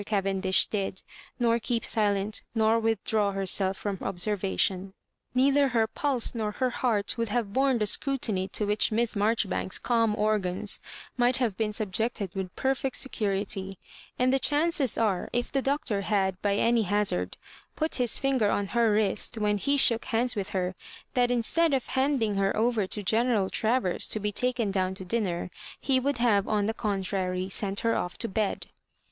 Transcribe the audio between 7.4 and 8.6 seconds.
borne the scrutiny